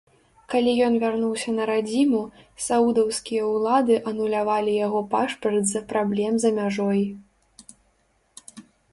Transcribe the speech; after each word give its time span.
Калі 0.51 0.71
ён 0.85 0.93
вярнуўся 1.01 1.49
на 1.57 1.63
радзіму, 1.69 2.21
саудаўскія 2.67 3.43
ўлады 3.49 3.95
анулявалі 4.11 4.73
яго 4.85 4.99
пашпарт 5.11 5.61
з-за 5.73 5.81
праблем 5.91 6.33
за 6.45 6.49
мяжой. 6.57 7.01